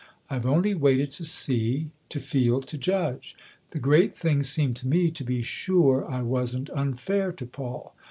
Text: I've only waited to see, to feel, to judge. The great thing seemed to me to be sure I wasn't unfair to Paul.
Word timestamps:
I've 0.31 0.47
only 0.47 0.73
waited 0.73 1.11
to 1.11 1.23
see, 1.23 1.91
to 2.09 2.19
feel, 2.19 2.61
to 2.63 2.75
judge. 2.75 3.35
The 3.69 3.77
great 3.77 4.11
thing 4.11 4.41
seemed 4.41 4.75
to 4.77 4.87
me 4.87 5.11
to 5.11 5.23
be 5.23 5.43
sure 5.43 6.09
I 6.09 6.23
wasn't 6.23 6.71
unfair 6.71 7.31
to 7.33 7.45
Paul. 7.45 7.93